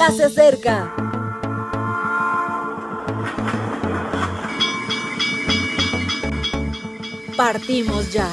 ya 0.00 0.10
se 0.12 0.24
acerca. 0.24 0.94
Partimos 7.36 8.10
ya. 8.10 8.26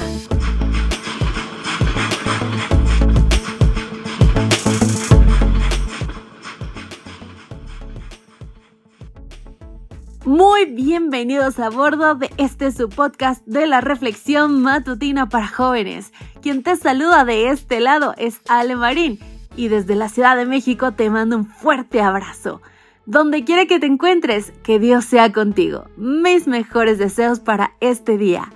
Muy 10.24 10.64
bienvenidos 10.66 11.58
a 11.58 11.68
bordo 11.68 12.14
de 12.14 12.30
este 12.38 12.72
su 12.72 12.88
podcast 12.88 13.44
de 13.46 13.66
la 13.66 13.82
reflexión 13.82 14.62
matutina 14.62 15.28
para 15.28 15.48
jóvenes. 15.48 16.12
Quien 16.40 16.62
te 16.62 16.76
saluda 16.76 17.26
de 17.26 17.50
este 17.50 17.80
lado 17.80 18.14
es 18.16 18.40
Ale 18.48 18.74
Marín 18.74 19.18
y 19.58 19.68
desde 19.68 19.96
la 19.96 20.08
Ciudad 20.08 20.36
de 20.36 20.46
México 20.46 20.92
te 20.92 21.10
mando 21.10 21.36
un 21.36 21.46
fuerte 21.46 22.00
abrazo. 22.00 22.62
Donde 23.04 23.44
quiera 23.44 23.66
que 23.66 23.80
te 23.80 23.86
encuentres, 23.86 24.52
que 24.62 24.78
Dios 24.78 25.04
sea 25.04 25.32
contigo. 25.32 25.84
Mis 25.96 26.46
mejores 26.46 26.98
deseos 26.98 27.40
para 27.40 27.72
este 27.80 28.16
día. 28.16 28.52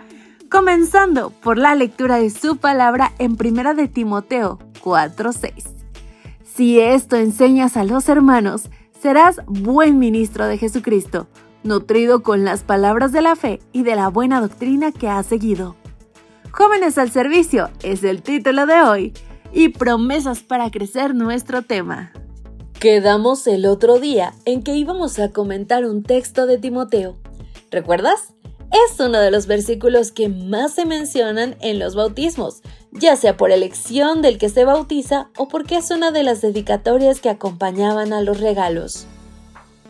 Comenzando 0.48 1.30
por 1.30 1.58
la 1.58 1.74
lectura 1.74 2.16
de 2.16 2.30
su 2.30 2.58
palabra 2.58 3.12
en 3.18 3.36
Primera 3.36 3.74
de 3.74 3.88
Timoteo 3.88 4.58
4:6. 4.82 5.64
Si 6.44 6.78
esto 6.78 7.16
enseñas 7.16 7.76
a 7.76 7.84
los 7.84 8.08
hermanos, 8.08 8.70
serás 9.00 9.40
buen 9.46 9.98
ministro 9.98 10.46
de 10.46 10.58
Jesucristo 10.58 11.26
nutrido 11.64 12.22
con 12.22 12.44
las 12.44 12.62
palabras 12.62 13.12
de 13.12 13.22
la 13.22 13.36
fe 13.36 13.60
y 13.72 13.82
de 13.82 13.96
la 13.96 14.08
buena 14.08 14.40
doctrina 14.40 14.92
que 14.92 15.08
ha 15.08 15.22
seguido. 15.22 15.76
Jóvenes 16.50 16.98
al 16.98 17.10
servicio 17.10 17.70
es 17.82 18.04
el 18.04 18.22
título 18.22 18.66
de 18.66 18.82
hoy 18.82 19.12
y 19.52 19.68
promesas 19.70 20.40
para 20.40 20.70
crecer 20.70 21.14
nuestro 21.14 21.62
tema. 21.62 22.12
Quedamos 22.78 23.46
el 23.46 23.66
otro 23.66 23.98
día 23.98 24.34
en 24.44 24.62
que 24.62 24.74
íbamos 24.74 25.18
a 25.18 25.30
comentar 25.30 25.84
un 25.84 26.02
texto 26.02 26.46
de 26.46 26.58
Timoteo. 26.58 27.16
¿Recuerdas? 27.70 28.32
Es 28.72 28.98
uno 28.98 29.18
de 29.18 29.30
los 29.30 29.46
versículos 29.46 30.12
que 30.12 30.28
más 30.28 30.74
se 30.74 30.86
mencionan 30.86 31.56
en 31.60 31.78
los 31.78 31.94
bautismos, 31.94 32.62
ya 32.90 33.16
sea 33.16 33.36
por 33.36 33.50
elección 33.52 34.22
del 34.22 34.38
que 34.38 34.48
se 34.48 34.64
bautiza 34.64 35.30
o 35.36 35.48
porque 35.48 35.76
es 35.76 35.90
una 35.90 36.10
de 36.10 36.22
las 36.22 36.40
dedicatorias 36.40 37.20
que 37.20 37.28
acompañaban 37.28 38.12
a 38.12 38.22
los 38.22 38.40
regalos. 38.40 39.06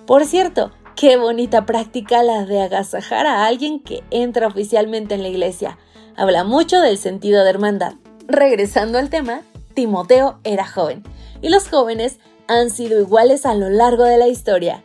Por 0.05 0.25
cierto, 0.27 0.73
Qué 0.97 1.17
bonita 1.17 1.65
práctica 1.67 2.23
la 2.23 2.45
de 2.45 2.61
agasajar 2.61 3.27
a 3.27 3.47
alguien 3.47 3.81
que 3.81 4.05
entra 4.11 4.47
oficialmente 4.47 5.15
en 5.15 5.23
la 5.23 5.29
iglesia. 5.29 5.79
Habla 6.17 6.45
mucho 6.45 6.81
del 6.81 6.99
sentido 6.99 7.43
de 7.43 7.51
hermandad. 7.51 7.95
Regresando 8.29 8.99
al 8.99 9.11
tema, 9.11 9.41
Timoteo 9.75 10.39
era 10.45 10.67
joven 10.67 11.03
y 11.41 11.49
los 11.49 11.69
jóvenes 11.69 12.19
han 12.49 12.71
sido 12.71 13.01
iguales 13.01 13.47
a 13.47 13.55
lo 13.55 13.71
largo 13.71 14.05
de 14.05 14.19
la 14.19 14.29
historia. 14.29 14.85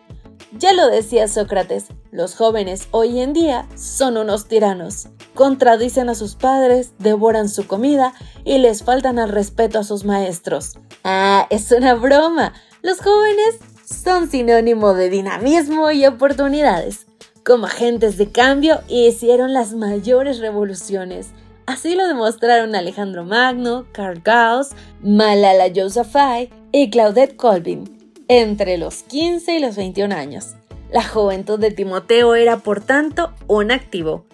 Ya 0.57 0.73
lo 0.73 0.87
decía 0.87 1.27
Sócrates, 1.27 1.87
los 2.11 2.35
jóvenes 2.35 2.87
hoy 2.91 3.19
en 3.19 3.33
día 3.33 3.67
son 3.75 4.17
unos 4.17 4.47
tiranos. 4.47 5.09
Contradicen 5.35 6.09
a 6.09 6.15
sus 6.15 6.35
padres, 6.35 6.93
devoran 6.97 7.49
su 7.49 7.67
comida 7.67 8.13
y 8.43 8.57
les 8.57 8.83
faltan 8.83 9.19
al 9.19 9.29
respeto 9.29 9.79
a 9.79 9.83
sus 9.83 10.05
maestros. 10.05 10.79
Ah, 11.03 11.47
es 11.49 11.71
una 11.71 11.93
broma. 11.93 12.53
Los 12.81 13.01
jóvenes 13.01 13.59
son 13.85 14.31
sinónimo 14.31 14.93
de 14.93 15.09
dinamismo 15.09 15.91
y 15.91 16.05
oportunidades. 16.05 17.07
Como 17.45 17.67
agentes 17.67 18.17
de 18.17 18.31
cambio 18.31 18.81
hicieron 18.87 19.53
las 19.53 19.73
mayores 19.73 20.39
revoluciones. 20.39 21.27
Así 21.67 21.95
lo 21.95 22.07
demostraron 22.07 22.75
Alejandro 22.75 23.23
Magno, 23.23 23.85
Karl 23.91 24.21
Gauss, 24.23 24.69
Malala 25.03 25.67
Yousafzai 25.67 26.49
y 26.71 26.89
Claudette 26.89 27.35
Colvin, 27.35 28.11
entre 28.27 28.79
los 28.79 29.03
15 29.03 29.57
y 29.57 29.59
los 29.59 29.75
21 29.75 30.15
años. 30.15 30.55
La 30.91 31.03
juventud 31.03 31.59
de 31.59 31.69
Timoteo 31.69 32.33
era, 32.33 32.57
por 32.57 32.81
tanto, 32.81 33.33
un 33.45 33.71
activo. 33.71 34.25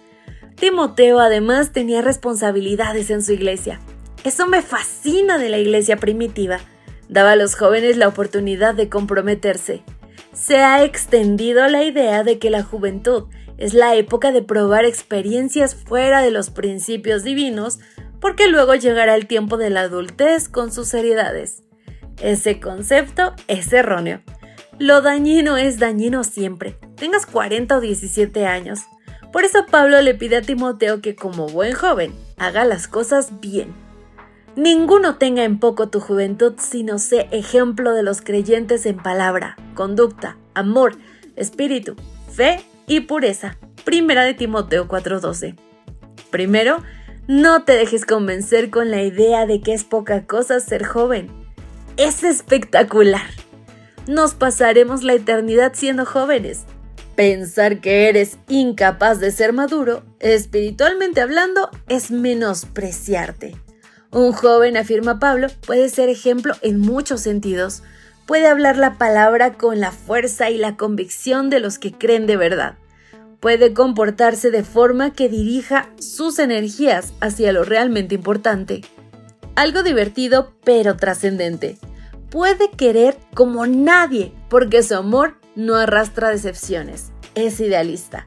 Timoteo 0.54 1.18
además 1.18 1.72
tenía 1.72 2.00
responsabilidades 2.00 3.10
en 3.10 3.22
su 3.22 3.32
iglesia. 3.32 3.80
Eso 4.24 4.46
me 4.46 4.62
fascina 4.62 5.36
de 5.36 5.50
la 5.50 5.58
iglesia 5.58 5.98
primitiva 5.98 6.60
daba 7.08 7.32
a 7.32 7.36
los 7.36 7.54
jóvenes 7.54 7.96
la 7.96 8.08
oportunidad 8.08 8.74
de 8.74 8.88
comprometerse. 8.88 9.82
Se 10.32 10.56
ha 10.58 10.84
extendido 10.84 11.66
la 11.68 11.84
idea 11.84 12.24
de 12.24 12.38
que 12.38 12.50
la 12.50 12.62
juventud 12.62 13.24
es 13.58 13.74
la 13.74 13.94
época 13.94 14.32
de 14.32 14.42
probar 14.42 14.84
experiencias 14.84 15.74
fuera 15.74 16.22
de 16.22 16.30
los 16.30 16.50
principios 16.50 17.22
divinos, 17.22 17.78
porque 18.20 18.48
luego 18.48 18.74
llegará 18.74 19.14
el 19.14 19.26
tiempo 19.26 19.56
de 19.56 19.70
la 19.70 19.82
adultez 19.82 20.48
con 20.48 20.72
sus 20.72 20.88
seriedades. 20.88 21.62
Ese 22.22 22.60
concepto 22.60 23.34
es 23.48 23.72
erróneo. 23.72 24.20
Lo 24.78 25.02
dañino 25.02 25.56
es 25.56 25.78
dañino 25.78 26.24
siempre, 26.24 26.76
tengas 26.96 27.26
40 27.26 27.76
o 27.76 27.80
17 27.80 28.46
años. 28.46 28.80
Por 29.32 29.44
eso 29.44 29.66
Pablo 29.70 30.00
le 30.00 30.14
pide 30.14 30.36
a 30.36 30.42
Timoteo 30.42 31.00
que 31.00 31.16
como 31.16 31.46
buen 31.48 31.74
joven 31.74 32.12
haga 32.36 32.64
las 32.64 32.88
cosas 32.88 33.40
bien 33.40 33.84
Ninguno 34.56 35.16
tenga 35.16 35.42
en 35.42 35.58
poco 35.58 35.88
tu 35.88 35.98
juventud, 35.98 36.54
sino 36.58 36.98
sé 36.98 37.26
ejemplo 37.32 37.92
de 37.92 38.04
los 38.04 38.20
creyentes 38.20 38.86
en 38.86 38.96
palabra, 38.98 39.56
conducta, 39.74 40.36
amor, 40.54 40.96
espíritu, 41.34 41.96
fe 42.30 42.64
y 42.86 43.00
pureza. 43.00 43.58
Primera 43.84 44.24
de 44.24 44.34
Timoteo 44.34 44.88
4:12. 44.88 45.56
Primero, 46.30 46.82
no 47.26 47.64
te 47.64 47.72
dejes 47.72 48.04
convencer 48.04 48.70
con 48.70 48.90
la 48.90 49.02
idea 49.02 49.46
de 49.46 49.60
que 49.60 49.72
es 49.72 49.84
poca 49.84 50.26
cosa 50.26 50.60
ser 50.60 50.84
joven. 50.84 51.30
Es 51.96 52.22
espectacular. 52.24 53.26
Nos 54.06 54.34
pasaremos 54.34 55.02
la 55.02 55.14
eternidad 55.14 55.72
siendo 55.74 56.04
jóvenes. 56.04 56.64
Pensar 57.14 57.80
que 57.80 58.08
eres 58.08 58.38
incapaz 58.48 59.20
de 59.20 59.30
ser 59.30 59.52
maduro, 59.52 60.02
espiritualmente 60.18 61.20
hablando, 61.20 61.70
es 61.88 62.10
menospreciarte. 62.10 63.54
Un 64.10 64.32
joven, 64.32 64.76
afirma 64.76 65.18
Pablo, 65.18 65.46
puede 65.66 65.88
ser 65.88 66.08
ejemplo 66.08 66.54
en 66.60 66.80
muchos 66.80 67.20
sentidos. 67.20 67.82
Puede 68.26 68.48
hablar 68.48 68.78
la 68.78 68.96
palabra 68.96 69.54
con 69.54 69.80
la 69.80 69.92
fuerza 69.92 70.48
y 70.48 70.56
la 70.56 70.76
convicción 70.76 71.50
de 71.50 71.60
los 71.60 71.78
que 71.78 71.92
creen 71.92 72.26
de 72.26 72.38
verdad. 72.38 72.78
Puede 73.38 73.74
comportarse 73.74 74.50
de 74.50 74.64
forma 74.64 75.12
que 75.12 75.28
dirija 75.28 75.90
sus 75.98 76.38
energías 76.38 77.12
hacia 77.20 77.52
lo 77.52 77.64
realmente 77.64 78.14
importante. 78.14 78.80
Algo 79.56 79.82
divertido 79.82 80.54
pero 80.64 80.96
trascendente. 80.96 81.76
Puede 82.30 82.70
querer 82.70 83.18
como 83.34 83.66
nadie 83.66 84.32
porque 84.48 84.82
su 84.82 84.94
amor 84.94 85.34
no 85.54 85.74
arrastra 85.74 86.30
decepciones. 86.30 87.12
Es 87.34 87.60
idealista. 87.60 88.26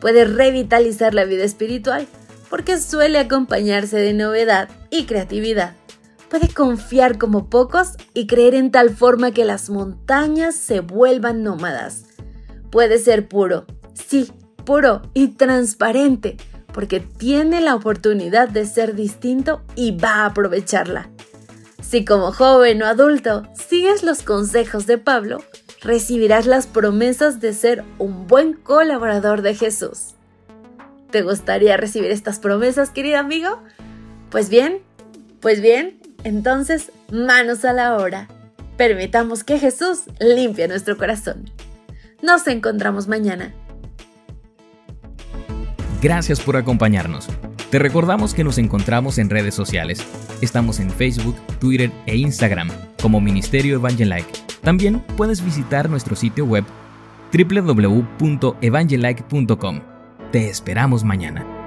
Puede 0.00 0.26
revitalizar 0.26 1.14
la 1.14 1.24
vida 1.24 1.44
espiritual 1.44 2.06
porque 2.50 2.78
suele 2.78 3.18
acompañarse 3.18 3.96
de 3.96 4.12
novedad 4.12 4.68
y 4.90 5.06
creatividad. 5.06 5.74
Puede 6.30 6.48
confiar 6.48 7.18
como 7.18 7.50
pocos 7.50 7.94
y 8.14 8.28
creer 8.28 8.54
en 8.54 8.70
tal 8.70 8.90
forma 8.90 9.32
que 9.32 9.44
las 9.44 9.68
montañas 9.68 10.54
se 10.54 10.78
vuelvan 10.78 11.42
nómadas. 11.42 12.04
Puede 12.70 12.98
ser 12.98 13.28
puro, 13.28 13.66
sí, 13.94 14.30
puro 14.64 15.02
y 15.12 15.28
transparente, 15.28 16.36
porque 16.72 17.00
tiene 17.00 17.60
la 17.60 17.74
oportunidad 17.74 18.48
de 18.48 18.64
ser 18.64 18.94
distinto 18.94 19.62
y 19.74 19.90
va 19.90 20.18
a 20.22 20.26
aprovecharla. 20.26 21.10
Si 21.82 22.04
como 22.04 22.30
joven 22.30 22.80
o 22.84 22.86
adulto 22.86 23.42
sigues 23.54 24.04
los 24.04 24.22
consejos 24.22 24.86
de 24.86 24.98
Pablo, 24.98 25.38
recibirás 25.82 26.46
las 26.46 26.68
promesas 26.68 27.40
de 27.40 27.52
ser 27.52 27.82
un 27.98 28.28
buen 28.28 28.52
colaborador 28.52 29.42
de 29.42 29.56
Jesús. 29.56 30.14
¿Te 31.10 31.22
gustaría 31.22 31.76
recibir 31.76 32.12
estas 32.12 32.38
promesas, 32.38 32.90
querido 32.90 33.18
amigo? 33.18 33.58
Pues 34.30 34.48
bien, 34.48 34.82
pues 35.40 35.60
bien, 35.60 35.99
entonces 36.24 36.92
manos 37.10 37.64
a 37.64 37.72
la 37.72 37.96
obra. 37.96 38.28
Permitamos 38.76 39.44
que 39.44 39.58
Jesús 39.58 40.02
limpie 40.18 40.68
nuestro 40.68 40.96
corazón. 40.96 41.50
Nos 42.22 42.46
encontramos 42.46 43.08
mañana. 43.08 43.52
Gracias 46.00 46.40
por 46.40 46.56
acompañarnos. 46.56 47.28
Te 47.70 47.78
recordamos 47.78 48.32
que 48.34 48.42
nos 48.42 48.58
encontramos 48.58 49.18
en 49.18 49.30
redes 49.30 49.54
sociales. 49.54 50.04
Estamos 50.40 50.80
en 50.80 50.90
Facebook, 50.90 51.36
Twitter 51.60 51.92
e 52.06 52.16
Instagram 52.16 52.68
como 53.00 53.20
Ministerio 53.20 53.76
Evangelike. 53.76 54.26
También 54.62 54.98
puedes 55.16 55.44
visitar 55.44 55.88
nuestro 55.88 56.16
sitio 56.16 56.46
web 56.46 56.64
www.evangelike.com. 57.32 59.80
Te 60.32 60.48
esperamos 60.48 61.04
mañana. 61.04 61.59